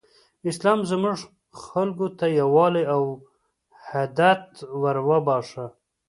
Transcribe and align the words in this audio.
اسلام 0.49 0.79
زموږ 0.91 1.17
خلکو 1.63 2.07
ته 2.17 2.25
یووالی 2.39 2.83
او 2.95 3.03
حدت 3.89 4.45
وروباښه. 4.81 5.65